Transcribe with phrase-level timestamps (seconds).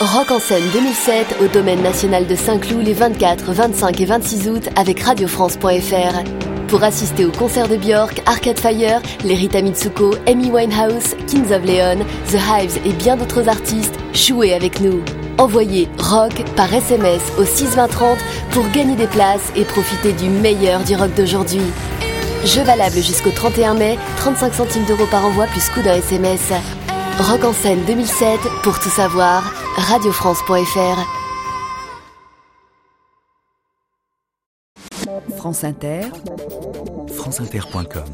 [0.00, 4.68] Rock en scène 2007 au domaine national de Saint-Cloud les 24, 25 et 26 août
[4.74, 6.24] avec radiofrance.fr.
[6.68, 11.62] Pour assister au concert de Björk, Arcade Fire, les Rita Mitsuko, Amy Winehouse, Kings of
[11.66, 15.02] Leon, The Hives et bien d'autres artistes, jouez avec nous.
[15.36, 18.16] Envoyez rock par SMS au 62030
[18.52, 21.60] pour gagner des places et profiter du meilleur du rock d'aujourd'hui.
[22.46, 26.52] Jeu valable jusqu'au 31 mai, 35 centimes d'euros par envoi plus coût d'un SMS.
[27.18, 30.98] Rock en scène 2007, pour tout savoir, radiofrance.fr.
[35.36, 36.02] France Inter,
[37.08, 38.04] franceinter.com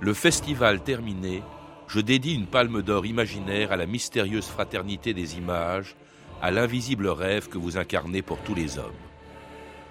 [0.00, 1.42] Le festival terminé,
[1.88, 5.96] je dédie une palme d'or imaginaire à la mystérieuse fraternité des images,
[6.40, 8.92] à l'invisible rêve que vous incarnez pour tous les hommes.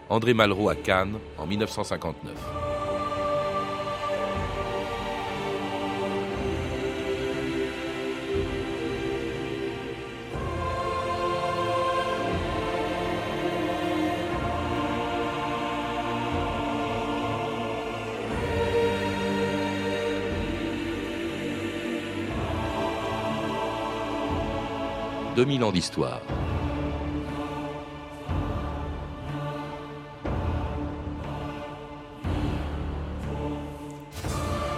[0.09, 2.76] André Malraux à Cannes en 1959.
[25.37, 26.19] 2000 ans d'histoire.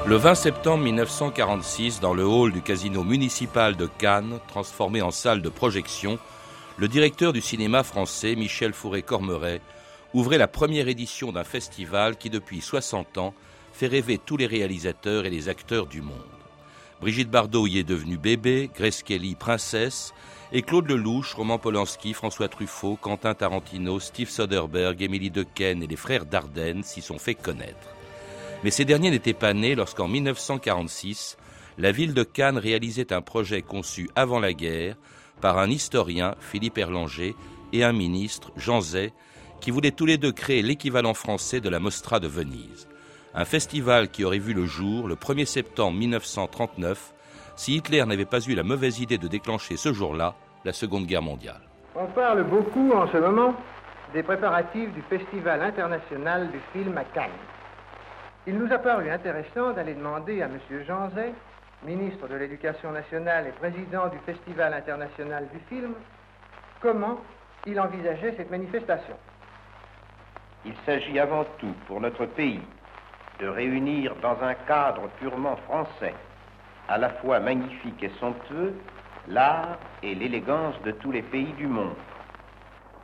[0.06, 5.42] Le 20 septembre 1946, dans le hall du casino municipal de Cannes, transformé en salle
[5.42, 6.20] de projection,
[6.76, 9.62] le directeur du cinéma français, Michel Fourré-Cormeret,
[10.14, 13.34] ouvrait la première édition d'un festival qui, depuis 60 ans,
[13.72, 16.18] fait rêver tous les réalisateurs et les acteurs du monde.
[17.00, 20.14] Brigitte Bardot y est devenue bébé, Grace Kelly princesse,
[20.52, 25.96] et Claude Lelouch, Roman Polanski, François Truffaut, Quentin Tarantino, Steve Soderbergh, Émilie Dequesne et les
[25.96, 27.90] frères Dardenne s'y sont fait connaître.
[28.64, 31.38] Mais ces derniers n'étaient pas nés lorsqu'en 1946,
[31.78, 34.96] la ville de Cannes réalisait un projet conçu avant la guerre
[35.40, 37.36] par un historien, Philippe Erlanger,
[37.72, 39.14] et un ministre, Jean Zay,
[39.62, 42.88] qui voulaient tous les deux créer l'équivalent français de la Mostra de Venise.
[43.36, 47.14] Un festival qui aurait vu le jour le 1er septembre 1939
[47.60, 50.34] si Hitler n'avait pas eu la mauvaise idée de déclencher ce jour-là
[50.64, 51.60] la Seconde Guerre mondiale.
[51.94, 53.54] On parle beaucoup en ce moment
[54.14, 57.44] des préparatifs du Festival international du film à Cannes.
[58.48, 60.58] Il nous a paru intéressant d'aller demander à M.
[60.88, 61.34] Jean Zay,
[61.84, 65.96] ministre de l'Éducation nationale et président du Festival international du film,
[66.80, 67.20] comment
[67.66, 69.18] il envisageait cette manifestation.
[70.66, 72.62] Il s'agit avant tout pour notre pays
[73.42, 76.14] de réunir dans un cadre purement français
[76.90, 78.74] à la fois magnifique et somptueux,
[79.28, 81.96] l'art et l'élégance de tous les pays du monde.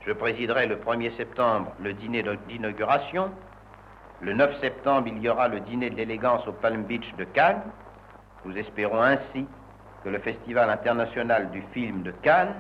[0.06, 3.31] Je présiderai le 1er septembre le dîner d'inauguration.
[4.22, 7.62] Le 9 septembre, il y aura le dîner de l'élégance au Palm Beach de Cannes.
[8.44, 9.46] Nous espérons ainsi
[10.03, 12.56] que le Festival international du film de Cannes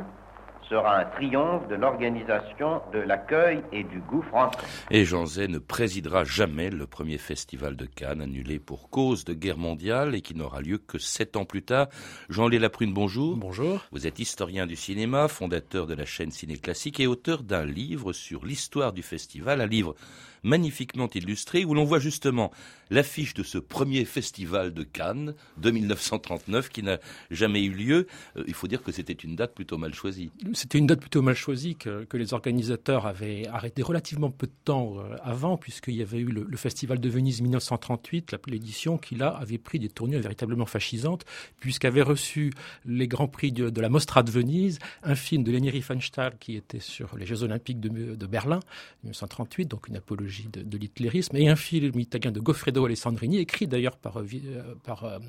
[0.69, 4.57] sera un triomphe de l'organisation, de l'accueil et du goût français.
[4.91, 9.33] Et Jean Zay ne présidera jamais le premier festival de Cannes annulé pour cause de
[9.33, 11.87] guerre mondiale et qui n'aura lieu que sept ans plus tard.
[12.29, 13.37] Jean-Lé Laprune, bonjour.
[13.37, 13.85] Bonjour.
[13.91, 18.13] Vous êtes historien du cinéma, fondateur de la chaîne Ciné Classique et auteur d'un livre
[18.13, 19.95] sur l'histoire du festival, un livre
[20.45, 22.51] magnifiquement illustré où l'on voit justement
[22.91, 26.99] l'affiche de ce premier festival de Cannes de 1939 qui n'a
[27.31, 28.07] jamais eu lieu.
[28.37, 30.31] Euh, il faut dire que c'était une date plutôt mal choisie.
[30.53, 34.99] C'était une date plutôt mal choisie que, les organisateurs avaient arrêté relativement peu de temps
[34.99, 39.57] euh, avant puisqu'il y avait eu le, festival de Venise 1938, l'édition qui là avait
[39.57, 41.25] pris des tournures véritablement fascisantes
[41.59, 42.53] puisqu'avait reçu
[42.85, 46.79] les grands prix de, la Mostra de Venise, un film de Leni Riefenstahl qui était
[46.79, 48.59] sur les Jeux Olympiques de Berlin
[49.03, 53.97] 1938, donc une apologie de, l'hitlérisme, et un film italien de Goffredo Alessandrini, écrit d'ailleurs
[53.97, 55.19] par, euh, euh, par euh,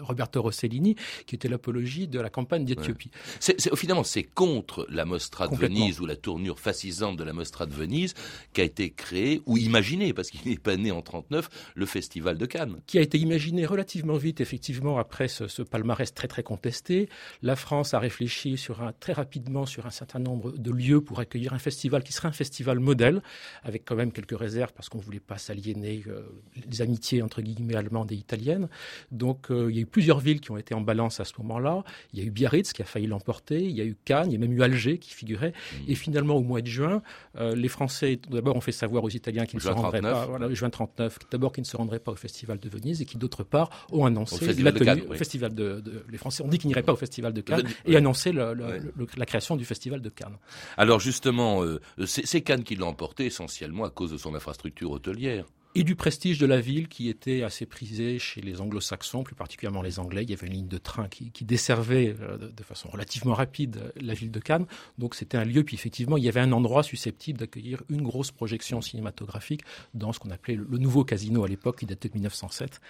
[0.00, 3.10] Roberto Rossellini, qui était l'apologie de la campagne d'Éthiopie.
[3.40, 7.66] C'est, finalement, c'est contre la Mostra de Venise ou la tournure fascisante de la Mostra
[7.66, 8.14] de Venise
[8.52, 12.46] qu'a été créé ou imaginé, parce qu'il n'est pas né en 39, le Festival de
[12.46, 12.80] Cannes.
[12.86, 17.08] Qui a été imaginé relativement vite, effectivement, après ce, ce palmarès très très contesté.
[17.42, 21.20] La France a réfléchi sur un, très rapidement sur un certain nombre de lieux pour
[21.20, 23.22] accueillir un festival qui serait un festival modèle,
[23.62, 26.22] avec quand même quelques réserves parce qu'on ne voulait pas s'aliéner euh,
[26.70, 28.68] les amitiés entre guillemets allemandes et italiennes.
[29.10, 31.32] Donc euh, il y a eu plusieurs villes qui ont été en balance à ce
[31.38, 31.84] moment-là.
[32.12, 34.34] Il y a eu Biarritz qui a failli l'emporter, il y a eu Cannes, il
[34.34, 35.50] y a même eu Alger qui figurait.
[35.50, 35.76] Mmh.
[35.88, 37.02] Et finalement, au mois de juin,
[37.38, 40.52] euh, les Français d'abord ont fait savoir aux Italiens qu'ils ne se rendraient pas, voilà,
[40.52, 43.44] juin 39, d'abord qu'ils ne se rendraient pas au Festival de Venise et qui d'autre
[43.44, 46.92] part ont annoncé la tenue, au Festival de, les Français ont dit qu'ils n'iraient pas
[46.92, 50.36] au Festival de Cannes et annoncé la création du Festival de Cannes.
[50.76, 51.62] Alors justement,
[52.06, 55.44] c'est Cannes qui l'a emporté essentiellement à cause de son infrastructure hôtelière.
[55.76, 59.82] et du prestige de la ville qui était assez prisé chez les anglo-saxons, plus particulièrement
[59.82, 60.22] les Anglais.
[60.22, 63.90] Il y avait une ligne de train qui, desservait euh, de, façon relativement rapide euh,
[64.00, 64.66] la ville de Cannes.
[64.98, 68.30] Donc c'était un lieu, puis effectivement, il y avait un endroit susceptible d'accueillir une grosse
[68.30, 69.62] projection cinématographique
[69.94, 72.80] dans ce qu'on appelait le, nouveau casino à l'époque, qui datait de 1907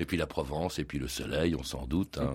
[0.00, 2.18] et puis la Provence, et puis le soleil, on s'en doute.
[2.18, 2.32] Hein.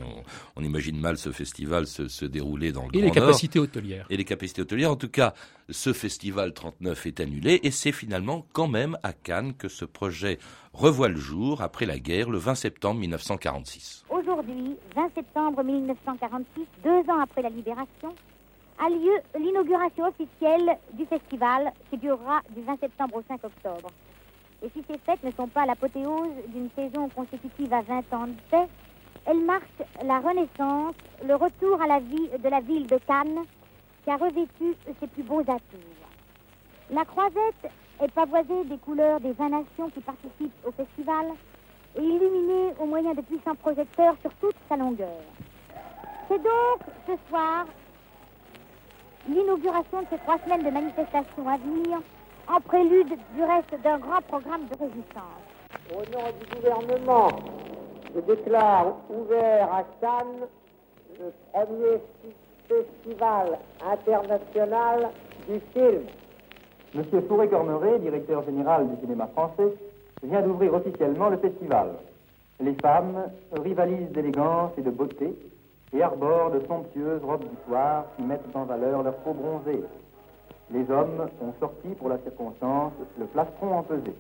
[0.56, 4.06] On, imagine mal ce festival se, dérouler dans le et les capacités hôtelières.
[4.12, 4.92] Et les capacités hôtelières.
[4.92, 5.34] En tout cas,
[5.70, 10.38] ce festival 39 est annulé, et c'est finalement quand même à Cannes que ce projet
[10.74, 14.06] revoit le jour après la guerre, le 20 septembre 1946.
[14.10, 18.14] Aujourd'hui, 20 septembre 1946, deux ans après la libération,
[18.78, 23.90] a lieu l'inauguration officielle du festival qui durera du 20 septembre au 5 octobre.
[24.66, 28.34] Et si ces fêtes ne sont pas l'apothéose d'une saison consécutive à 20 ans de
[28.50, 28.68] paix,
[29.28, 33.44] elles marquent la renaissance, le retour à la vie de la ville de Cannes,
[34.04, 36.08] qui a revêtu ses plus beaux atours.
[36.90, 37.72] La croisette
[38.02, 41.28] est pavoisée des couleurs des 20 nations qui participent au festival
[41.96, 45.22] et illuminée au moyen de puissants projecteurs sur toute sa longueur.
[46.28, 47.68] C'est donc ce soir
[49.30, 52.00] l'inauguration de ces trois semaines de manifestations à venir
[52.48, 55.44] en prélude du reste d'un grand programme de résistance.
[55.92, 57.30] Au nom du gouvernement,
[58.14, 60.48] je déclare ouvert à Cannes
[61.20, 62.02] le premier
[62.68, 65.10] festival international
[65.48, 66.04] du film.
[66.94, 69.74] Monsieur Fourré-Cormeret, directeur général du cinéma français,
[70.24, 71.90] vient d'ouvrir officiellement le festival.
[72.62, 75.34] Les femmes rivalisent d'élégance et de beauté
[75.94, 79.84] et arborent de somptueuses robes du soir qui mettent en valeur leur peau bronzée
[80.72, 84.14] les hommes ont sorti pour la circonstance le plastron empesé.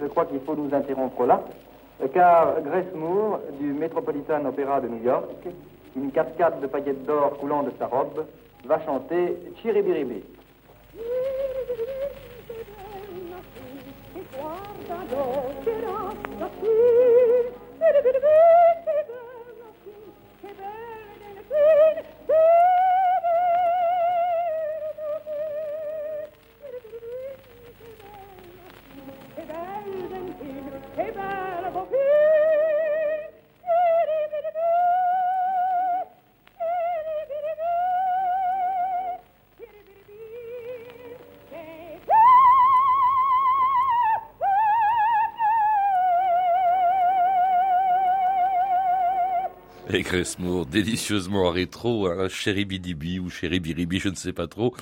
[0.00, 1.42] Je crois qu'il faut nous interrompre là,
[2.12, 5.46] car Grace Moore, du Metropolitan Opera de New York,
[5.96, 8.26] une cascade de paillettes d'or coulant de sa robe,
[8.64, 10.22] va chanter Chiribiribi.
[50.14, 54.74] Et Moore, délicieusement rétro, hein, Chéri Bidibi ou Chéri Biribi, je ne sais pas trop.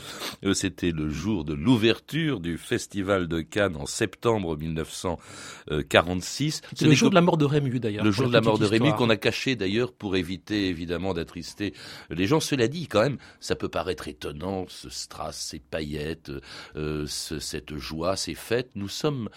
[0.45, 6.61] Euh, c'était le jour de l'ouverture du Festival de Cannes en septembre 1946.
[6.75, 8.05] C'est le jour de la mort de Rému d'ailleurs.
[8.05, 11.73] Le jour de la mort de Rému qu'on a caché d'ailleurs pour éviter évidemment d'attrister
[12.11, 12.41] les gens.
[12.41, 16.33] Cela dit, quand même, ça peut paraître étonnant, ce strass, ces paillettes,
[16.75, 18.71] euh, cette joie, ces fêtes.
[18.75, 19.29] Nous sommes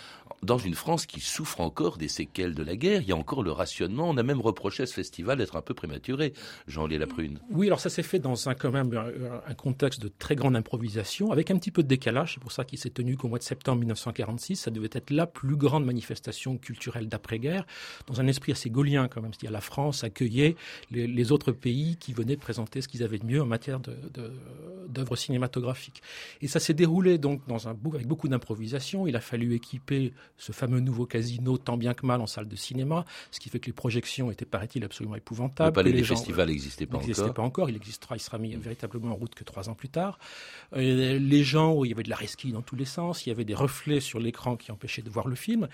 [0.43, 3.01] dans une France qui souffre encore des séquelles de la guerre.
[3.01, 4.09] Il y a encore le rationnement.
[4.09, 6.33] On a même reproché à ce festival d'être un peu prématuré,
[6.67, 7.39] Jean-Léa Laprune.
[7.49, 8.91] Oui, alors ça s'est fait dans un, quand même
[9.47, 12.33] un, contexte de très grande improvisation, avec un petit peu de décalage.
[12.33, 14.55] C'est pour ça qu'il s'est tenu qu'au mois de septembre 1946.
[14.57, 17.65] Ça devait être la plus grande manifestation culturelle d'après-guerre,
[18.07, 19.33] dans un esprit assez gaulien quand même.
[19.33, 20.55] C'est-à-dire la France accueillait
[20.91, 23.79] les, autres pays qui venaient présenter ce qu'ils avaient de mieux en matière
[24.87, 26.01] d'œuvres cinématographiques.
[26.41, 29.07] Et ça s'est déroulé donc dans un, avec beaucoup d'improvisation.
[29.07, 32.55] Il a fallu équiper ce fameux nouveau casino tant bien que mal en salle de
[32.55, 35.69] cinéma, ce qui fait que les projections étaient, paraît-il, absolument épouvantables.
[35.69, 37.33] Le palais des festivals n'existait pas encore.
[37.33, 37.69] pas encore.
[37.69, 40.19] Il existera, il sera mis véritablement en route que trois ans plus tard.
[40.75, 43.31] Euh, les gens, il y avait de la resquille dans tous les sens, il y
[43.31, 45.67] avait des reflets sur l'écran qui empêchaient de voir le film,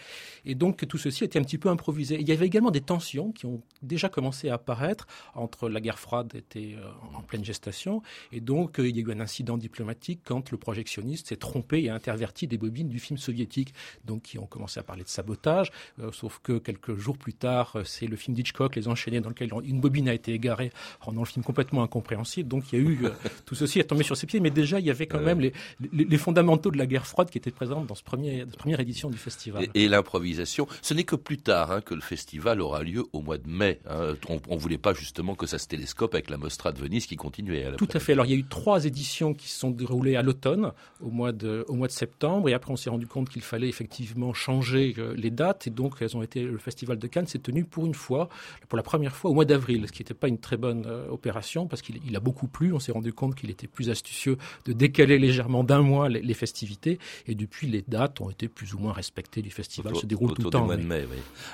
[0.45, 2.19] et donc tout ceci était un petit peu improvisé.
[2.19, 5.99] il y avait également des tensions qui ont déjà commencé à apparaître entre la guerre
[5.99, 9.57] froide était euh, en pleine gestation, et donc euh, il y a eu un incident
[9.57, 13.73] diplomatique quand le projectionniste s'est trompé et a interverti des bobines du film soviétique,
[14.05, 17.77] donc qui ont commencé à parler de sabotage, euh, sauf que quelques jours plus tard,
[17.85, 21.27] c'est le film d'Hitchcock, Les Enchaînés, dans lequel une bobine a été égarée, rendant le
[21.27, 22.49] film complètement incompréhensible.
[22.49, 23.09] Donc il y a eu, euh,
[23.45, 25.53] tout ceci est tombé sur ses pieds, mais déjà il y avait quand même les,
[25.91, 29.09] les, fondamentaux de la guerre froide qui étaient présents dans ce premier, cette première édition
[29.09, 29.67] du festival.
[29.73, 33.37] Et, l'improvisation, ce n'est que plus tard hein, que le festival aura lieu au mois
[33.37, 33.79] de mai.
[33.89, 34.15] Hein.
[34.27, 37.15] On ne voulait pas justement que ça se télescope avec la Mostra de Venise qui
[37.15, 37.65] continuait.
[37.65, 38.13] À Tout à fait.
[38.13, 40.71] Alors il y a eu trois éditions qui se sont déroulées à l'automne,
[41.01, 43.69] au mois de, au mois de septembre, et après on s'est rendu compte qu'il fallait
[43.69, 47.63] effectivement changer les dates et donc elles ont été le festival de Cannes s'est tenu
[47.63, 48.29] pour une fois,
[48.67, 51.67] pour la première fois au mois d'avril, ce qui n'était pas une très bonne opération
[51.67, 52.73] parce qu'il a beaucoup plu.
[52.73, 56.99] On s'est rendu compte qu'il était plus astucieux de décaler légèrement d'un mois les, festivités.
[57.27, 59.95] Et depuis, les dates ont été plus ou moins respectées du festival.
[59.95, 60.65] se déroule tout le temps.
[60.65, 61.05] Mois de mai,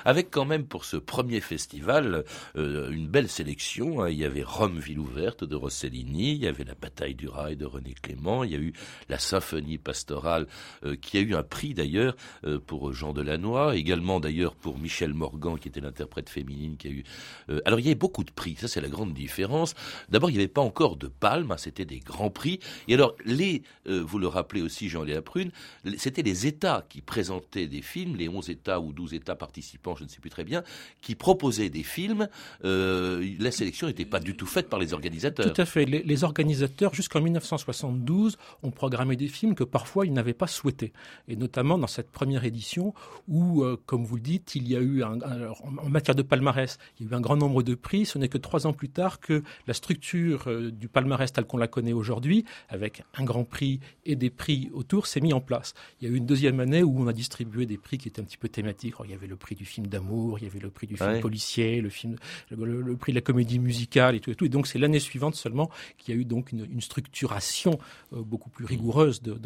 [0.04, 2.24] Avec quand même pour ce premier festival
[2.56, 4.02] une belle sélection.
[4.02, 4.10] Hein.
[4.10, 7.56] Il y avait Rome, ville ouverte de Rossellini, il y avait la bataille du rail
[7.56, 8.72] de René Clément, il y a eu
[9.08, 10.46] la symphonie pastorale
[11.00, 12.16] qui a eu un prix d'ailleurs
[12.66, 17.04] pour Jean Delannoy, également d'ailleurs pour Michel Morgan qui était l'interprète féminine qui a eu.
[17.64, 19.74] alors il y avait beaucoup de prix, ça c'est la grande différence.
[20.08, 22.60] D'abord il n'y avait pas encore de palmes, hein, c'était des grands prix.
[22.88, 25.50] Et alors les, vous le rappelez aussi Jean-Léa Prune,
[25.96, 30.04] c'était les États qui présentaient des films, les 11 États ou 12 États participants, je
[30.04, 30.62] ne sais plus très bien,
[31.02, 32.28] qui proposaient des films.
[32.62, 35.52] la sélection n'était pas du tout faite par les organisateurs.
[35.52, 35.84] Tout à fait.
[35.84, 40.92] Les, organisateurs, jusqu'en 1972, ont programmé des films que parfois ils n'avaient pas souhaités.
[41.28, 42.94] Et notamment dans cette première édition
[43.28, 47.06] où, euh, comme vous le dites, il y a eu, en matière de palmarès, il
[47.06, 48.06] y a eu un grand nombre de prix.
[48.06, 51.58] Ce n'est que trois ans plus tard que la structure euh, du palmarès tel qu'on
[51.58, 55.74] la connaît aujourd'hui, avec un grand prix et des prix autour, s'est mis en place.
[56.00, 58.20] Il y a eu une deuxième année où on a distribué des prix qui étaient
[58.20, 58.94] un petit peu thématiques.
[59.04, 61.20] il y avait le prix du film d'amour, il y avait le prix du film
[61.20, 62.16] policier, le, film,
[62.50, 64.30] le, prix de la comédie musicale et tout.
[64.30, 64.44] Et, tout.
[64.44, 67.78] et donc c'est l'année suivante seulement qu'il y a eu donc une, structuration
[68.12, 69.38] euh, beaucoup plus rigoureuse de,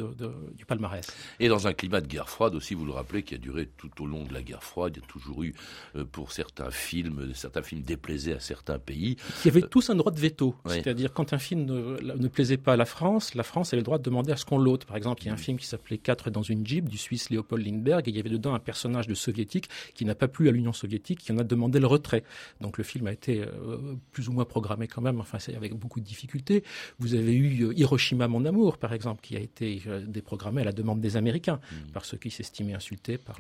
[0.57, 1.07] du palmarès.
[1.39, 4.03] Et dans un climat de guerre froide aussi, vous le rappelez, qui a duré tout
[4.03, 5.55] au long de la guerre froide, il y a toujours eu
[5.97, 9.17] euh, pour certains films, certains films déplaisaient à certains pays.
[9.43, 12.77] Qui avaient tous un droit de veto, c'est-à-dire quand un film ne, plaisait pas à
[12.77, 14.85] la France, la France avait le droit de demander à ce qu'on l'ôte.
[14.85, 17.31] Par exemple, il y a un film qui s'appelait Quatre dans une Jeep du Suisse
[17.31, 20.49] Léopold Lindbergh et il y avait dedans un personnage de soviétique qui n'a pas plu
[20.49, 22.25] à l'Union soviétique, qui en a demandé le retrait.
[22.61, 25.75] Donc le film a été euh, plus ou moins programmé quand même, enfin c'est avec
[25.75, 26.65] beaucoup de difficultés.
[26.99, 31.01] Vous avez eu Hiroshima mon amour par exemple qui a été déprogrammé à la demande
[31.01, 31.93] des Américains mm.
[31.93, 33.39] par ceux qui s'estimaient insultés par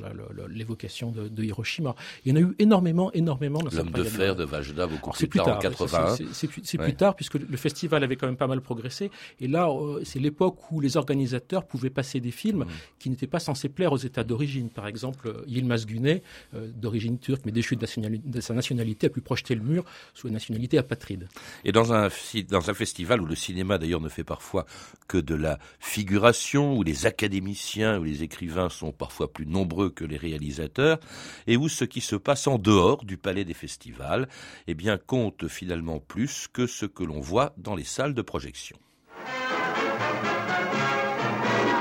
[0.49, 1.95] l'évocation de, Hiroshima.
[2.25, 5.57] Il y en a eu énormément, énormément L'homme de fer de Vajda beaucoup plus, tard,
[5.57, 6.17] en 80.
[6.63, 9.11] C'est plus tard puisque le festival avait quand même pas mal progressé.
[9.41, 12.69] Et là, euh, c'est l'époque où les organisateurs pouvaient passer des films mm.
[12.99, 14.69] qui n'étaient pas censés plaire aux États d'origine.
[14.69, 16.23] Par exemple, Yilmaz Güney,
[16.55, 19.85] euh, d'origine turque mais déchu de, de, sa nationalité, a pu projeter le mur
[20.15, 21.29] sous la nationalité apatride.
[21.65, 22.09] Et dans un,
[22.49, 24.67] dans un festival où le cinéma d'ailleurs ne fait parfois
[25.09, 30.05] que de la figuration, où les académiciens ou les écrivains sont parfois plus nombreux que
[30.05, 30.99] les réalisateurs,
[31.47, 34.29] et où ce qui se passe en dehors du palais des festivals
[34.67, 38.77] eh bien, compte finalement plus que ce que l'on voit dans les salles de projection.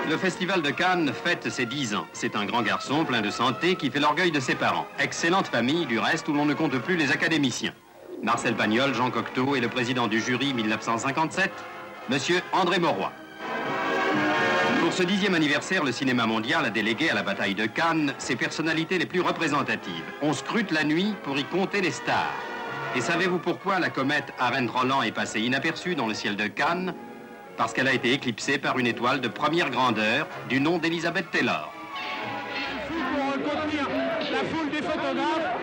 [0.10, 2.08] Le Festival de Cannes fête ses 10 ans.
[2.14, 4.88] C'est un grand garçon plein de santé qui fait l'orgueil de ses parents.
[4.98, 7.76] Excellente famille, du reste, où l'on ne compte plus les académiciens.
[8.24, 11.52] Marcel Pagnol, Jean Cocteau et le président du jury 1957,
[12.10, 13.12] Monsieur André Mauroy.
[14.82, 18.36] Pour ce dixième anniversaire, le cinéma mondial a délégué à la bataille de Cannes ses
[18.36, 19.94] personnalités les plus représentatives.
[20.24, 22.34] On scrute la nuit pour y compter les stars.
[22.96, 26.96] Et savez-vous pourquoi la comète Arendt Roland est passée inaperçue dans le ciel de Cannes?
[27.60, 31.74] Parce qu'elle a été éclipsée par une étoile de première grandeur du nom d'Elizabeth Taylor.
[34.32, 35.60] la foule des photographes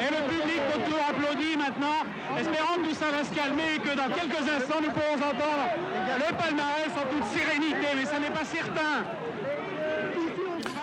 [0.00, 2.00] et le public autour applaudit maintenant,
[2.38, 5.68] espérant que tout ça va se calmer et que dans quelques instants nous pourrons entendre
[6.16, 9.04] le palmarès en toute sérénité, mais ça n'est pas certain.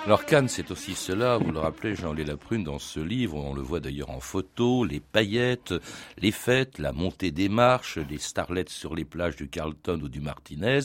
[0.07, 3.61] Alors Cannes, c'est aussi cela, vous le rappelez, Jean-Lé Laprune, dans ce livre, on le
[3.61, 5.73] voit d'ailleurs en photo, les paillettes,
[6.17, 10.21] les fêtes, la montée des marches, les starlets sur les plages du Carlton ou du
[10.21, 10.79] Martinez,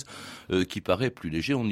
[0.50, 1.54] euh, qui paraît plus léger.
[1.54, 1.62] On,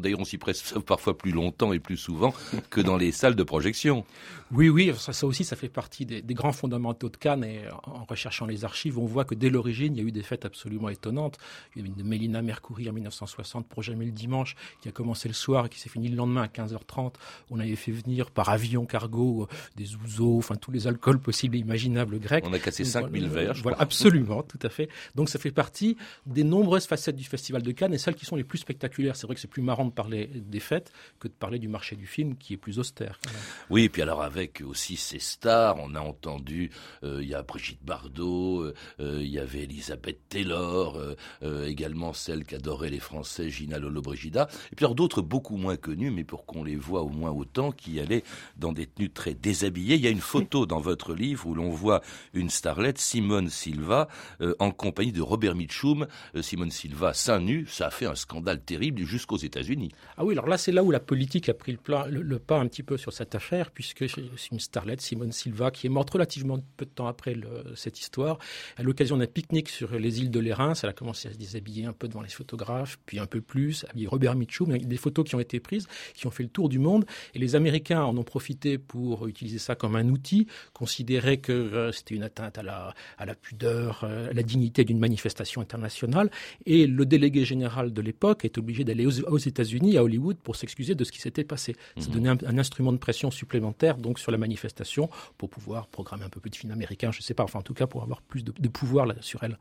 [0.00, 2.34] d'ailleurs, on s'y presse parfois plus longtemps et plus souvent
[2.68, 4.04] que dans les salles de projection.
[4.52, 7.44] Oui, oui, ça, aussi, ça fait partie des, grands fondamentaux de Cannes.
[7.44, 10.22] Et en recherchant les archives, on voit que dès l'origine, il y a eu des
[10.22, 11.38] fêtes absolument étonnantes.
[11.74, 14.88] Il y a eu une de Mélina Mercouri en 1960 pour Jamais le dimanche, qui
[14.88, 16.97] a commencé le soir et qui s'est fini le lendemain à 15h30
[17.50, 21.56] on avait fait venir par avion cargo euh, des ouzos, enfin tous les alcools possibles
[21.56, 22.44] et imaginables grecs.
[22.46, 23.54] On a cassé 5000 verres.
[23.62, 24.88] Voilà, absolument, tout à fait.
[25.14, 28.36] Donc ça fait partie des nombreuses facettes du Festival de Cannes et celles qui sont
[28.36, 29.16] les plus spectaculaires.
[29.16, 31.96] C'est vrai que c'est plus marrant de parler des fêtes que de parler du marché
[31.96, 33.20] du film qui est plus austère.
[33.70, 36.70] Oui, et puis alors avec aussi ces stars, on a entendu,
[37.04, 38.74] euh, il y a Brigitte Bardot, euh,
[39.20, 40.98] il y avait Elisabeth Taylor,
[41.42, 46.24] également celle qu'adoraient les Français, Gina Lollobrigida, et puis alors d'autres beaucoup moins connus, mais
[46.24, 48.24] pour qu'on les voit voit au moins autant qui allait
[48.56, 49.96] dans des tenues très déshabillées.
[49.96, 52.00] Il y a une photo dans votre livre où l'on voit
[52.32, 54.08] une starlette, Simone Silva,
[54.40, 56.06] euh, en compagnie de Robert Mitchum.
[56.34, 59.92] Euh, Simone Silva, seins nus, ça a fait un scandale terrible jusqu'aux États-Unis.
[60.16, 62.66] Ah oui, alors là, c'est là où la politique a pris le, le, pas un
[62.66, 66.58] petit peu sur cette affaire, puisque c'est une starlette, Simone Silva, qui est morte relativement
[66.76, 67.36] peu de temps après
[67.74, 68.38] cette histoire,
[68.78, 70.72] à l'occasion d'un pique-nique sur les îles de l'Érins.
[70.82, 73.84] Elle a commencé à se déshabiller un peu devant les photographes, puis un peu plus,
[73.90, 74.76] habillé Robert Mitchum.
[74.78, 77.04] Des photos qui ont été prises, qui ont fait le tour du monde.
[77.34, 81.92] Et les Américains en ont profité pour utiliser ça comme un outil, considérer que euh,
[81.92, 86.30] c'était une atteinte à la, à la pudeur, euh, à la dignité d'une manifestation internationale.
[86.66, 90.94] Et le délégué général de l'époque est obligé d'aller aux, États-Unis, à Hollywood, pour s'excuser
[90.94, 91.76] de ce qui s'était passé.
[91.96, 92.14] C'est mhm.
[92.14, 96.40] donner un, instrument de pression supplémentaire donc sur la manifestation pour pouvoir programmer un peu
[96.40, 98.42] plus de films américains, je ne sais pas, enfin en tout cas pour avoir plus
[98.42, 99.58] de, de pouvoir là, sur elle.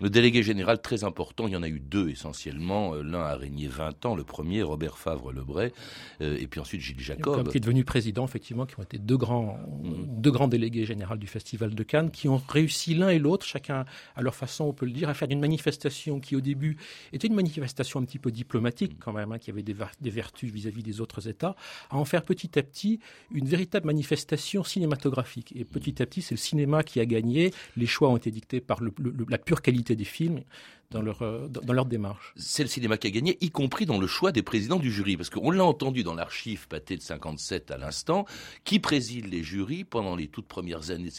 [0.00, 2.94] Le délégué général très important, il y en a eu deux essentiellement.
[2.94, 5.72] Euh, l'un a régné 20 ans, le premier, Robert Favre-Lebray,
[6.20, 7.48] euh, et puis ensuite Gilles Jacob.
[7.50, 10.20] Qui est devenu président, effectivement, qui ont été deux grands, mm.
[10.20, 13.84] deux grands délégués généraux du Festival de Cannes, qui ont réussi l'un et l'autre, chacun
[14.14, 16.76] à leur façon, on peut le dire, à faire une manifestation qui au début
[17.12, 19.74] était une manifestation un petit peu diplomatique quand même, hein, qui avait des,
[20.10, 21.56] vertus vis-à-vis des autres États,
[21.90, 23.00] à en faire petit à petit
[23.30, 25.52] une véritable manifestation cinématographique.
[25.56, 27.52] Et petit à petit, c'est le cinéma qui a gagné.
[27.76, 28.80] Les choix ont été dictés par
[29.28, 30.42] la pure qualité des films
[30.90, 32.32] dans leur, euh, dans leur démarche.
[32.36, 35.16] C'est le cinéma qui a gagné, y compris dans le choix des présidents du jury.
[35.16, 38.24] Parce qu'on l'a entendu dans l'archive pâté de 57 à l'instant,
[38.64, 41.10] qui préside les jurys pendant les toutes premières années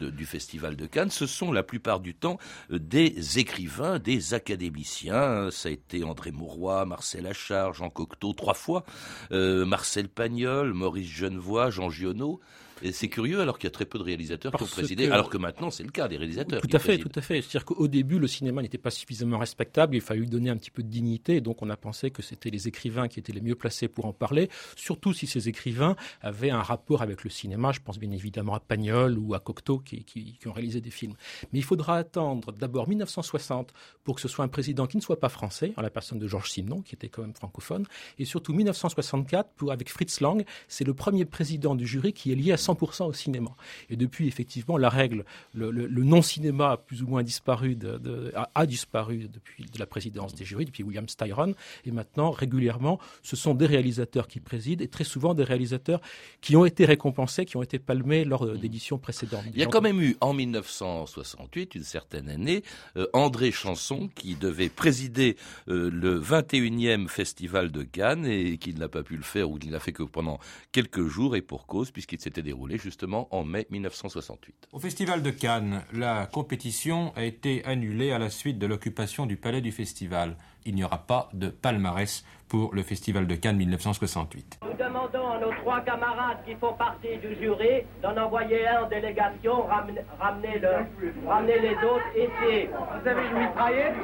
[0.00, 2.38] du Festival de Cannes, ce sont la plupart du temps
[2.70, 5.50] euh, des écrivains, des académiciens.
[5.50, 8.84] Ça a été André Mauroy, Marcel Achard, Jean Cocteau, trois fois,
[9.32, 12.40] euh, Marcel Pagnol, Maurice Genevoix, Jean Giono.
[12.82, 15.30] Et c'est curieux alors qu'il y a très peu de réalisateurs qui ont présidé, alors
[15.30, 16.60] que maintenant c'est le cas des réalisateurs.
[16.60, 17.40] Tout à fait, tout à fait.
[17.40, 20.70] C'est-à-dire qu'au début le cinéma n'était pas suffisamment respectable, il fallait lui donner un petit
[20.70, 23.54] peu de dignité, donc on a pensé que c'était les écrivains qui étaient les mieux
[23.54, 27.72] placés pour en parler, surtout si ces écrivains avaient un rapport avec le cinéma.
[27.72, 30.90] Je pense bien évidemment à Pagnol ou à Cocteau qui, qui, qui ont réalisé des
[30.90, 31.14] films.
[31.52, 33.72] Mais il faudra attendre d'abord 1960
[34.04, 36.26] pour que ce soit un président qui ne soit pas français, en la personne de
[36.26, 37.86] Georges Simenon, qui était quand même francophone,
[38.18, 42.34] et surtout 1964 pour avec Fritz Lang, c'est le premier président du jury qui est
[42.34, 43.50] lié à 100% au cinéma.
[43.90, 45.70] Et depuis, effectivement, la règle, le,
[46.04, 50.64] non-cinéma a plus ou moins disparu, de, a, disparu depuis de la présidence des jurys,
[50.64, 51.54] depuis William Styron.
[51.84, 56.00] Et maintenant, régulièrement, ce sont des réalisateurs qui président et très souvent des réalisateurs
[56.40, 59.44] qui ont été récompensés, qui ont été palmés lors d'éditions précédentes.
[59.52, 62.62] Il y a quand même eu, en 1968, une certaine année,
[62.96, 65.36] euh, André Chanson qui devait présider
[65.68, 69.68] euh, le 21e Festival de Cannes et qui n'a pas pu le faire ou qui
[69.68, 70.38] ne l'a fait que pendant
[70.72, 74.68] quelques jours et pour cause, puisqu'il s'était déroulé justement en mai 1968.
[74.72, 79.36] Au Festival de Cannes, la compétition a été annulée à la suite de l'occupation du
[79.36, 80.36] palais du festival.
[80.64, 84.60] Il n'y aura pas de palmarès pour le Festival de Cannes 1968.
[84.62, 88.88] Nous demandons à nos trois camarades qui font partie du jury d'en envoyer un en
[88.88, 92.68] délégation, ramener, le, ramener les autres ici.
[92.68, 93.94] Vous avez une mitraillette?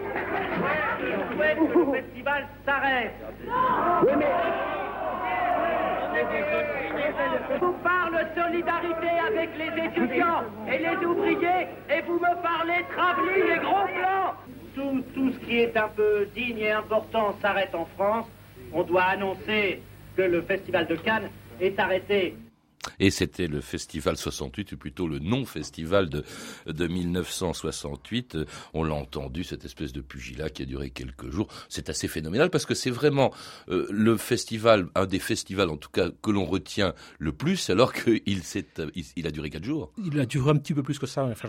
[1.01, 3.12] Je souhaite que le festival s'arrête.
[4.07, 4.92] Oui, mais...
[7.61, 13.59] Vous parle solidarité avec les étudiants et les ouvriers et vous me parlez travelling et
[13.59, 14.35] gros plans.
[15.15, 18.27] Tout ce qui est un peu digne et important s'arrête en France.
[18.73, 19.83] On doit annoncer
[20.17, 21.31] que le Festival de Cannes
[21.61, 22.37] est arrêté.
[22.99, 26.25] Et c'était le Festival 68, ou plutôt le non-festival de,
[26.66, 28.38] de 1968.
[28.75, 31.49] On l'a entendu, cette espèce de pugilat qui a duré quelques jours.
[31.68, 33.33] C'est assez phénoménal parce que c'est vraiment
[33.68, 37.92] euh, le festival, un des festivals en tout cas que l'on retient le plus, alors
[37.92, 38.42] qu'il il,
[39.16, 39.92] il, a duré quatre jours.
[39.99, 41.25] Il a duré un petit peu plus que ça.
[41.25, 41.49] Enfin,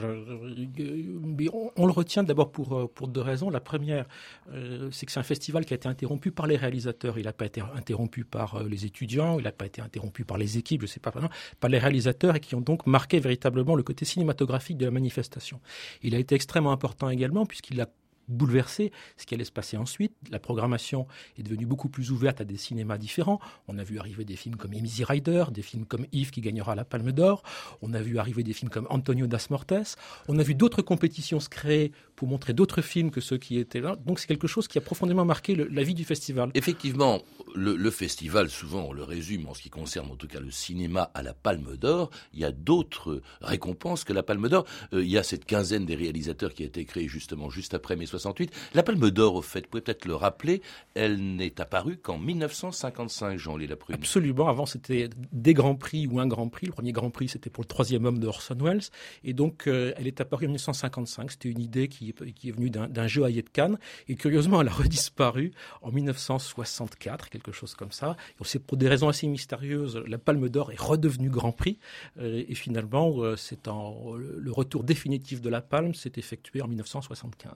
[1.75, 3.49] on, le retient d'abord pour, euh, deux raisons.
[3.49, 4.05] La première,
[4.51, 7.17] euh, c'est que c'est un festival qui a été interrompu par les réalisateurs.
[7.17, 10.57] Il n'a pas été interrompu par les étudiants, il n'a pas été interrompu par les
[10.57, 11.11] équipes, je sais pas
[11.59, 15.59] par les réalisateurs et qui ont donc marqué véritablement le côté cinématographique de la manifestation.
[16.01, 17.87] Il a été extrêmement important également puisqu'il a
[18.27, 20.13] bouleversé ce qui allait se passer ensuite.
[20.31, 21.07] La programmation
[21.37, 23.39] est devenue beaucoup plus ouverte à des cinémas différents.
[23.67, 26.75] On a vu arriver des films comme Easy Rider, des films comme Yves qui gagnera
[26.75, 27.43] la Palme d'Or.
[27.81, 29.97] On a vu arriver des films comme Antonio das Mortes.
[30.27, 33.81] On a vu d'autres compétitions se créer pour montrer d'autres films que ceux qui étaient
[33.81, 33.95] là.
[34.05, 36.51] Donc c'est quelque chose qui a profondément marqué la vie du festival.
[36.53, 37.21] Effectivement,
[37.55, 41.11] le, festival, souvent on le résume en ce qui concerne en tout cas le cinéma
[41.13, 42.09] à la Palme d'Or.
[42.33, 44.65] Il y a d'autres récompenses que la Palme d'Or.
[44.93, 47.95] Euh, il y a cette quinzaine des réalisateurs qui a été créée justement juste après
[47.95, 48.51] mai 68.
[48.73, 50.61] La Palme d'Or, au fait, vous pouvez peut-être le rappeler,
[50.93, 53.95] elle n'est apparue qu'en 1955, Jean-Louis Laprune.
[53.95, 54.47] Absolument.
[54.47, 56.67] Avant, c'était des grands prix ou un grand prix.
[56.67, 58.83] Le premier grand prix, c'était pour le troisième homme de Orson Welles.
[59.23, 61.31] Et donc, euh, elle est apparue en 1955.
[61.31, 63.77] C'était une idée qui, est venue d'un jeu à de.
[64.07, 68.15] Et curieusement, elle a redisparu en 1964, quelque chose comme ça.
[68.39, 71.79] Et pour des raisons assez mystérieuses, la Palme d'Or est redevenue grand prix.
[72.19, 77.53] Euh, et finalement, euh, c'est le retour définitif de la Palme s'est effectué en 1975.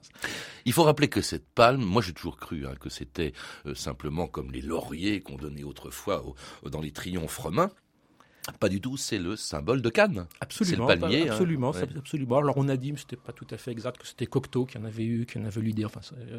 [0.64, 3.32] Il faut rappeler que cette palme, moi j'ai toujours cru hein, que c'était
[3.66, 6.24] euh, simplement comme les lauriers qu'on donnait autrefois
[6.64, 7.70] dans les triomphes romains.
[8.60, 10.26] Pas du tout, c'est le symbole de Cannes.
[10.40, 10.88] Absolument.
[10.88, 11.24] C'est le palmier.
[11.26, 11.80] Bah, absolument, hein.
[11.82, 11.96] Ouais.
[11.98, 12.38] absolument.
[12.38, 14.78] Alors on a dit, mais c'était pas tout à fait exact, que c'était Cocteau qui
[14.78, 15.84] en avait eu, qui en avait l'idée.
[15.84, 16.38] Enfin, euh,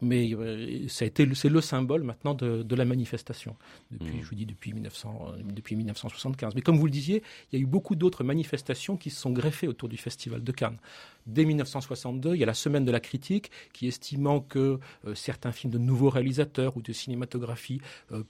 [0.00, 3.56] mais euh, ça a été, le- c'est le symbole maintenant de, de la manifestation
[3.90, 4.22] depuis, Mm.
[4.22, 6.54] je vous dis, depuis 1900, euh, depuis 1975.
[6.54, 9.30] Mais comme vous le disiez, il y a eu beaucoup d'autres manifestations qui se sont
[9.32, 10.78] greffées autour du Festival de Cannes.
[11.26, 15.52] Dès 1962, il y a la Semaine de la critique qui, estimant que euh, certains
[15.52, 17.80] films de nouveaux réalisateurs ou de cinématographie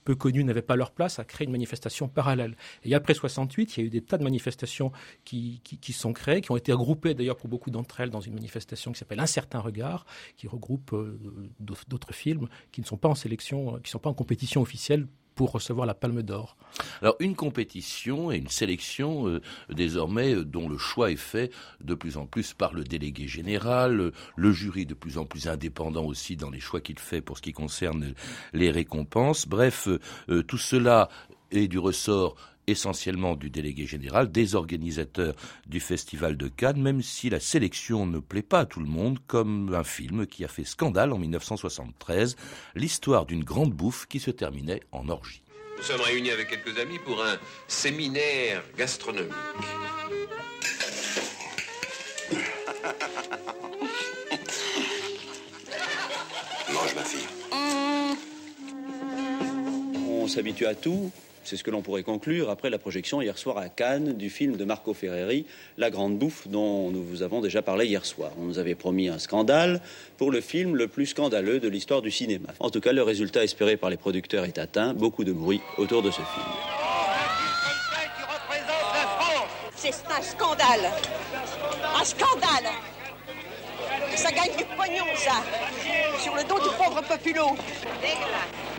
[0.03, 2.55] peu connus n'avaient pas leur place, a créé une manifestation parallèle.
[2.83, 4.93] Et après 68, il y a eu des tas de manifestations
[5.25, 5.61] qui,
[5.91, 8.99] sont créées, qui ont été regroupées d'ailleurs pour beaucoup d'entre elles dans une manifestation qui
[8.99, 10.05] s'appelle Un certain regard,
[10.37, 11.19] qui regroupe euh,
[11.59, 14.61] d'autres films qui ne sont pas en sélection, euh, qui ne sont pas en compétition
[14.61, 16.55] officielle pour recevoir la Palme d'Or.
[17.01, 21.93] Alors une compétition et une sélection euh, désormais euh, dont le choix est fait de
[21.93, 26.37] plus en plus par le délégué général, le jury de plus en plus indépendant aussi
[26.37, 28.13] dans les choix qu'il fait pour ce qui concerne
[28.53, 29.45] les récompenses.
[29.45, 29.89] Bref,
[30.47, 31.09] tout cela
[31.51, 32.35] est du ressort
[32.67, 35.35] essentiellement du délégué général, des organisateurs
[35.67, 39.19] du Festival de Cannes, même si la sélection ne plaît pas à tout le monde,
[39.27, 42.35] comme un film qui a fait scandale en 1973,
[42.75, 45.41] l'histoire d'une grande bouffe qui se terminait en orgie.
[45.77, 49.31] Nous sommes réunis avec quelques amis pour un séminaire gastronomique.
[56.73, 57.27] Mange, ma fille.
[60.09, 61.11] On s'habitue à tout.
[61.43, 64.55] C'est ce que l'on pourrait conclure après la projection hier soir à Cannes du film
[64.55, 65.45] de Marco Ferreri,
[65.77, 68.31] La Grande Bouffe, dont nous vous avons déjà parlé hier soir.
[68.39, 69.81] On nous avait promis un scandale
[70.17, 72.49] pour le film le plus scandaleux de l'histoire du cinéma.
[72.59, 74.93] En tout cas, le résultat espéré par les producteurs est atteint.
[74.93, 76.45] Beaucoup de bruit autour de ce film.
[79.75, 80.91] C'est un scandale.
[81.99, 82.71] Un scandale.
[84.15, 85.43] Ça gagne du pognon, ça.
[86.21, 87.55] Sur le dos du pauvre populo.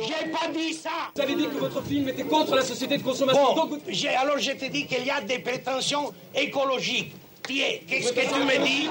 [0.01, 3.03] J'ai pas dit ça Vous avez dit que votre film était contre la société de
[3.03, 3.55] consommation.
[3.55, 7.15] Bon, j'ai- alors je te dis qu'il y a des prétentions écologiques.
[7.47, 8.89] Qu'est-ce que tu me dis?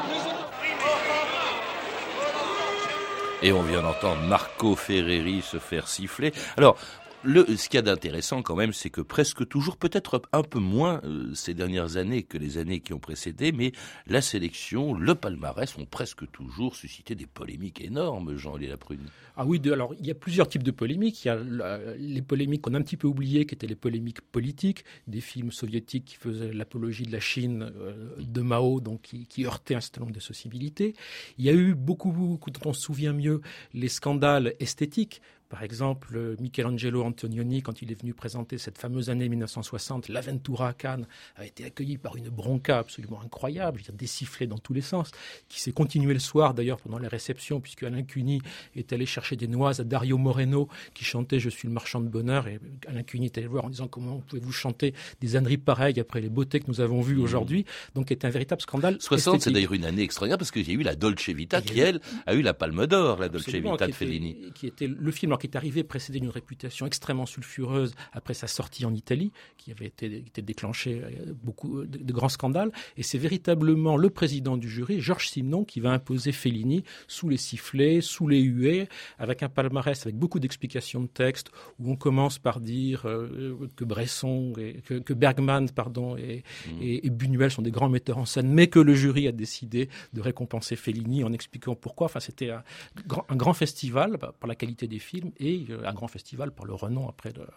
[3.41, 6.32] Et on vient d'entendre Marco Ferreri se faire siffler.
[6.56, 6.77] Alors,
[7.25, 11.01] ce qu'il y a d'intéressant quand même, c'est que presque toujours, peut-être un peu moins
[11.03, 13.71] euh, ces dernières années que les années qui ont précédé, mais
[14.07, 18.99] la sélection, le palmarès ont presque toujours suscité des polémiques énormes, Jean-Olivier Laprune.
[19.36, 21.23] Ah oui, de- alors il y a plusieurs types de polémiques.
[21.23, 23.75] Il y a la- les polémiques qu'on a un petit peu oubliées, qui étaient les
[23.75, 29.01] polémiques politiques, des films soviétiques qui faisaient l'apologie de la Chine, euh, de Mao, donc
[29.01, 30.93] qui, heurtaient un certain nombre de sensibilités.
[31.38, 33.41] Il y a eu beaucoup, beaucoup, on se souvient mieux,
[33.73, 35.21] les scandales esthétiques.
[35.53, 40.69] Par exemple, euh, Michelangelo Antonioni, quand il est venu présenter cette fameuse année 1960, l'Aventura
[40.69, 44.47] à Cannes, a été accueilli par une bronca absolument incroyable, je veux dire, des sifflets
[44.47, 45.11] dans tous les sens,
[45.49, 48.41] qui s'est continué le soir d'ailleurs pendant les réceptions, puisque Alain Cuny
[48.75, 52.09] est allé chercher des noises à Dario Moreno, qui chantait Je suis le marchand de
[52.09, 55.99] bonheur, et Alain Cuny est allé voir en disant Comment pouvez-vous chanter des âneries pareilles
[55.99, 57.63] après les beautés que nous avons vues aujourd'hui?
[57.93, 58.97] Donc, est un véritable scandale.
[58.99, 61.79] 60, c'est d'ailleurs une année extraordinaire parce qu'il y a eu la Dolce Vita qui,
[61.79, 64.51] elle, a eu la Palme d'Or, la Dolce Vita de était- Fellini.
[64.55, 68.47] qui était le film alors, qui est arrivé précédé d'une réputation extrêmement sulfureuse après sa
[68.47, 72.71] sortie en Italie, qui avait été, qui était déclenché euh, beaucoup de, de grands scandales.
[72.95, 77.36] Et c'est véritablement le président du jury, Georges Simenon, qui va imposer Fellini sous les
[77.36, 78.88] sifflets, sous les huées,
[79.19, 83.84] avec un palmarès avec beaucoup d'explications de texte, où on commence par dire euh, que
[83.84, 86.43] Bresson, et, que, que Bergman, pardon, et,
[86.82, 89.89] et, et Buñuel sont des grands metteurs en scène, mais que le jury a décidé
[90.13, 92.06] de récompenser Fellini en expliquant pourquoi.
[92.06, 92.63] Enfin, c'était un
[93.06, 96.65] grand, un grand festival par la qualité des films et euh, un grand festival par
[96.65, 97.48] le renom après le-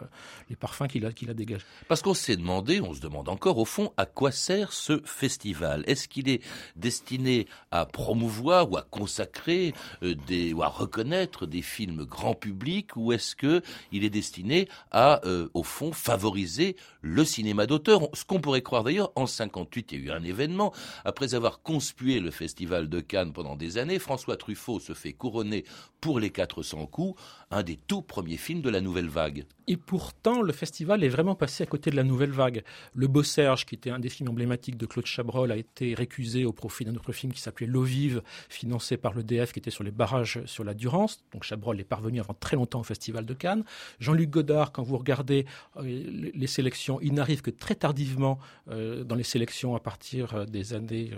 [0.51, 1.65] les parfums qu'il a, a dégagés.
[1.89, 5.83] Parce qu'on s'est demandé, on se demande encore au fond, à quoi sert ce festival?
[5.87, 6.43] Est-ce qu'il est
[6.77, 12.97] destiné à promouvoir ou à consacrer euh, des, ou à reconnaître des films grand public
[12.97, 13.63] ou est-ce que
[13.93, 18.03] il est destiné à, euh, au fond, favoriser le cinéma d'auteur?
[18.15, 20.73] Ce qu'on pourrait croire d'ailleurs, en 58, il y a eu un événement.
[21.05, 25.65] Après avoir conspué le festival de Cannes pendant des années, François Truffaut se fait couronner
[26.01, 29.45] pour les 400 coups, un des tout premiers films de la nouvelle vague.
[29.69, 32.63] Et pourtant, le festival est vraiment passé à côté de la nouvelle vague.
[32.95, 36.45] Le Beau Serge, qui était un des films emblématiques de Claude Chabrol, a été récusé
[36.45, 39.83] au profit d'un autre film qui s'appelait L'eau vive, financé par l'EDF, qui était sur
[39.83, 41.25] les barrages sur la Durance.
[41.33, 43.65] Donc Chabrol est parvenu avant très longtemps au festival de Cannes.
[43.99, 49.15] Jean-Luc Godard, quand vous regardez euh, les sélections, il n'arrive que très tardivement euh, dans
[49.15, 51.11] les sélections à partir euh, des années,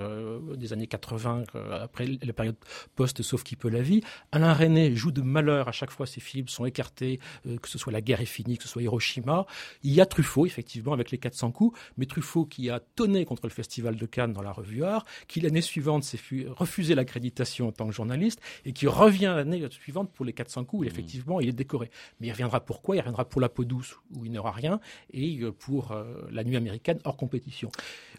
[0.56, 2.56] des années 80, euh, après la période
[2.94, 4.02] post Sauf qui peut la vie.
[4.32, 8.00] Alain René joue de malheur à chaque fois films sont écartés, que ce soit La
[8.00, 9.46] guerre est finie, que ce soit Hiroshima.
[9.83, 13.46] Il y a Truffaut, effectivement, avec les 400 coups, mais Truffaut qui a tonné contre
[13.46, 17.72] le Festival de Cannes dans la revue Art, qui l'année suivante s'est refusé l'accréditation en
[17.72, 20.87] tant que journaliste et qui revient l'année suivante pour les 400 coups.
[20.87, 20.92] Et mmh.
[20.92, 21.90] effectivement, il est décoré.
[22.20, 22.96] Mais il reviendra pourquoi?
[22.96, 24.81] Il reviendra pour La peau douce où il n'aura rien
[25.12, 25.94] et pour
[26.31, 27.70] la nuit américaine hors compétition.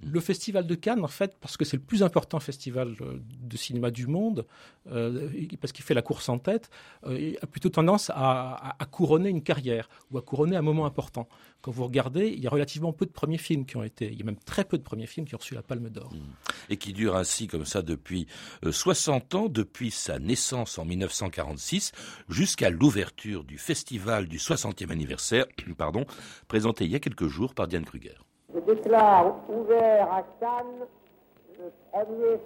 [0.02, 0.12] Mmh.
[0.12, 3.92] Le Festival de Cannes, en fait, parce que c'est le plus important festival de cinéma
[3.92, 4.46] du monde,
[5.62, 6.70] parce qu'il fait la course en tête,
[7.04, 11.28] a plutôt tendance à, couronner une carrière ou à couronner un moment important.
[11.62, 14.18] Quand vous regardez, il y a relativement peu de premiers films qui ont été, il
[14.18, 16.12] y a même très peu de premiers films qui ont reçu la Palme d'Or.
[16.70, 18.28] Et qui dure ainsi comme ça depuis
[18.70, 21.92] 60 euh, ans, depuis sa naissance en 1946
[22.30, 25.46] jusqu'à l'ouverture du festival du 60e anniversaire,
[25.78, 26.06] pardon,
[26.48, 28.16] présenté il y a quelques jours par Diane Kruger.
[28.54, 30.88] Je déclare ouvert à Cannes
[31.58, 32.40] le premier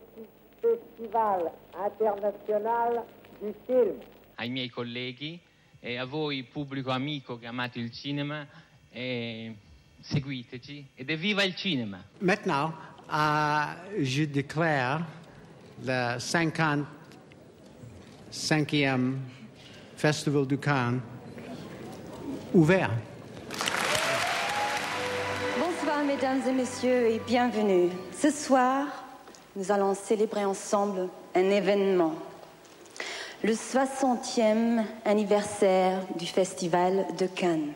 [0.61, 3.03] festival international
[3.41, 3.99] du film.
[4.35, 5.39] Ai miei colleghi
[5.79, 8.45] e a voi pubblico amico che amate il cinema
[8.89, 9.55] e
[10.01, 12.03] seguiteci ed evviva il cinema.
[12.19, 12.73] Maintenant,
[13.09, 15.05] uh, je déclare
[15.79, 19.17] le 55e
[19.95, 21.01] Festival du Cannes
[22.51, 23.12] ouvert.
[26.07, 27.89] Mesdames et messieurs et bienvenue.
[28.17, 28.87] Ce soir,
[29.55, 32.15] nous allons célébrer ensemble un événement
[33.43, 37.71] le 60e anniversaire du Festival de Cannes.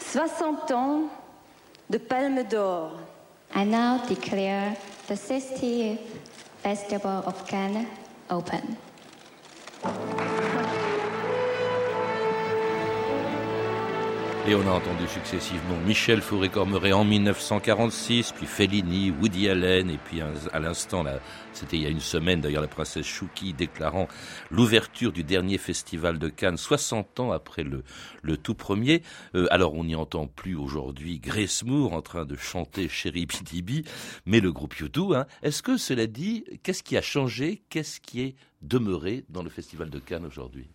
[0.00, 1.02] 60 ans
[1.88, 2.92] de Palme d'Or.
[3.54, 4.74] I now declare
[5.08, 5.98] the 60th
[6.62, 7.86] Festival of Cannes
[8.30, 8.76] open.
[14.46, 20.20] Et on a entendu successivement Michel Fauré-Cormeret en 1946, puis Fellini, Woody Allen, et puis
[20.20, 21.02] à l'instant,
[21.54, 24.06] c'était il y a une semaine d'ailleurs, la princesse Chouki déclarant
[24.50, 27.84] l'ouverture du dernier festival de Cannes, 60 ans après le,
[28.20, 29.00] le tout premier.
[29.34, 33.84] Euh, alors on n'y entend plus aujourd'hui Grace Moore en train de chanter Chéri Bidibi,
[34.26, 35.14] mais le groupe YouTube.
[35.14, 35.24] Hein.
[35.42, 39.88] Est-ce que cela dit, qu'est-ce qui a changé, qu'est-ce qui est demeuré dans le festival
[39.88, 40.68] de Cannes aujourd'hui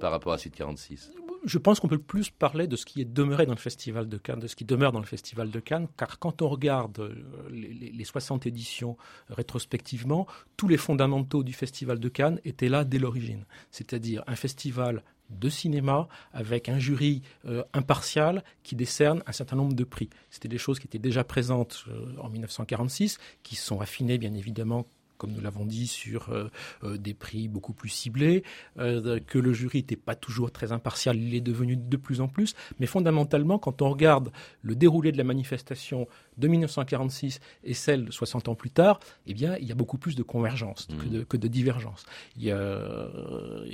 [0.00, 1.12] par rapport à Sud 46
[1.44, 4.16] je pense qu'on peut plus parler de ce qui est demeuré dans le Festival de
[4.16, 7.14] Cannes, de ce qui demeure dans le Festival de Cannes, car quand on regarde euh,
[7.50, 8.96] les, 60 éditions
[9.28, 10.26] rétrospectivement,
[10.56, 13.44] tous les fondamentaux du Festival de Cannes étaient là dès l'origine.
[13.70, 19.74] C'est-à-dire un festival de cinéma avec un jury euh, impartial qui décerne un certain nombre
[19.74, 20.10] de prix.
[20.30, 24.86] C'était des choses qui étaient déjà présentes euh, en 1946, qui sont affinées bien évidemment
[25.22, 26.48] comme nous l'avons dit, sur euh,
[26.82, 28.42] euh, des prix beaucoup plus ciblés,
[28.80, 32.26] euh, que le jury n'était pas toujours très impartial, il est devenu de plus en
[32.26, 32.56] plus.
[32.80, 34.32] Mais fondamentalement, quand on regarde
[34.62, 39.34] le déroulé de la manifestation de 1946 et celle de 60 ans plus tard, eh
[39.34, 42.04] bien, il y a beaucoup plus de convergence que, de, que, de, divergence.
[42.36, 43.08] Il y a,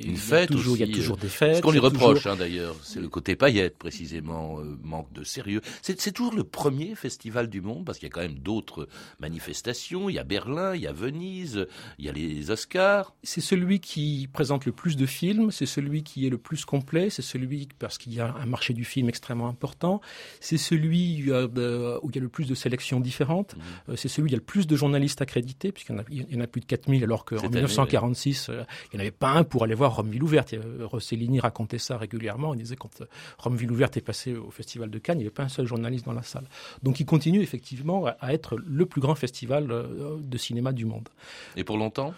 [0.02, 1.56] une fête toujours, il y a toujours des fêtes.
[1.56, 5.60] Ce qu'on lui reproche, hein, d'ailleurs, c'est le côté paillette, précisément, manque de sérieux.
[5.82, 8.88] C'est toujours le premier festival du monde, parce qu'il y a quand même d'autres
[9.20, 10.08] manifestations.
[10.08, 11.66] Il y a Berlin, il y a Venise,
[11.98, 13.14] il y a les Oscars.
[13.22, 17.10] C'est celui qui présente le plus de films, c'est celui qui est le plus complet,
[17.10, 20.00] c'est celui parce qu'il y a un marché du film extrêmement important,
[20.40, 23.62] c'est celui euh, où il y a le plus de sélections différentes, mhm.
[23.90, 26.40] euh, c'est celui où il y a le plus de journalistes accrédités, puisqu'il y, en
[26.40, 29.64] a plus de 4000, alors qu'en 1946, euh, il n'y en avait pas un pour
[29.64, 30.54] aller voir Romeville ouverte.
[30.80, 33.02] Rossellini racontait ça régulièrement, il disait quand
[33.38, 36.06] Romeville ouverte est passé au Festival de Cannes, il n'y avait pas un seul journaliste
[36.06, 36.48] dans la salle.
[36.82, 39.68] Donc il continue effectivement à être le plus grand festival
[40.20, 41.08] de cinéma du monde.
[41.56, 42.14] Et pour longtemps?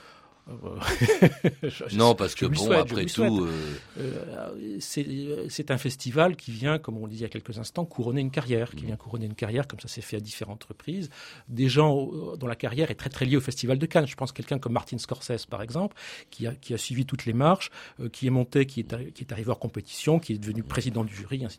[1.93, 3.51] non, parce que bon, après tout, euh,
[3.99, 7.85] euh, c'est un festival qui vient, comme on le disait il y a quelques instants,
[7.85, 8.87] couronner une carrière, qui mm.
[8.87, 11.11] vient couronner une carrière, comme ça s'est fait à différentes reprises.
[11.49, 14.07] Des gens euh, dont la carrière est très très liée au Festival de Cannes.
[14.07, 15.97] Je pense quelqu'un comme Martin Scorsese, par exemple,
[16.31, 17.71] qui a, qui a suivi toutes les marches,
[18.13, 21.15] qui est monté, qui est, qui est arrivé en compétition, qui est devenu président du
[21.15, 21.45] jury.
[21.45, 21.59] Ainsi.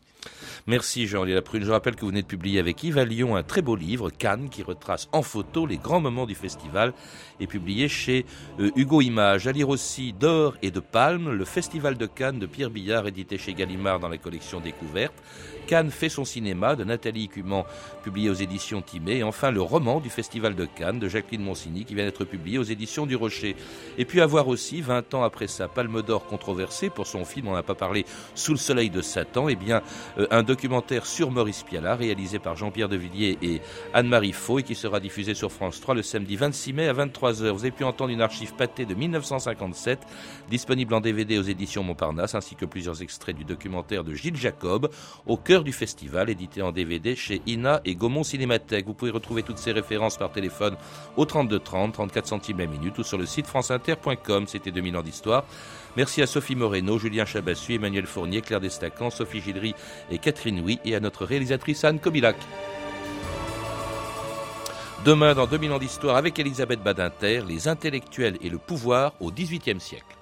[0.66, 1.64] Merci Jean-Louis Laprune.
[1.64, 4.48] Je rappelle que vous venez de publier avec Yves Lyon un très beau livre, Cannes,
[4.50, 6.92] qui retrace en photo les grands moments du festival,
[7.40, 8.24] et publié chez
[8.82, 12.68] Hugo Image, à lire aussi d'or et de palme, le Festival de Cannes de Pierre
[12.68, 15.14] Billard, édité chez Gallimard dans la collection Découverte.
[15.66, 17.64] Cannes fait son cinéma de Nathalie Cuman,
[18.02, 19.18] publié aux éditions Timé.
[19.18, 22.58] Et enfin, le roman du Festival de Cannes de Jacqueline Monsigny, qui vient d'être publié
[22.58, 23.56] aux éditions du Rocher.
[23.98, 27.54] Et puis avoir aussi, 20 ans après sa Palme d'Or controversée pour son film, on
[27.54, 29.82] n'a pas parlé, Sous le soleil de Satan, eh bien,
[30.18, 33.60] euh, un documentaire sur Maurice Pialat, réalisé par Jean-Pierre Devilliers et
[33.94, 37.50] Anne-Marie Faux, et qui sera diffusé sur France 3 le samedi 26 mai à 23h.
[37.50, 40.00] Vous avez pu entendre une archive pâté de 1957,
[40.50, 44.90] disponible en DVD aux éditions Montparnasse, ainsi que plusieurs extraits du documentaire de Gilles Jacob,
[45.26, 48.86] au cœur du festival, édité en DVD chez Ina et Gaumont Cinémathèque.
[48.86, 50.76] Vous pouvez retrouver toutes ces références par téléphone
[51.18, 54.46] au 32 30, 34 centimes la minute ou sur le site franceinter.com.
[54.46, 55.44] C'était 2000 ans d'histoire.
[55.94, 59.74] Merci à Sophie Moreno, Julien Chabassu, Emmanuel Fournier, Claire Destacan, Sophie Gilry
[60.10, 62.36] et Catherine Huy et à notre réalisatrice Anne Kobilac.
[65.04, 69.80] Demain, dans 2000 ans d'histoire, avec Elisabeth Badinter, les intellectuels et le pouvoir au XVIIIe
[69.80, 70.16] siècle.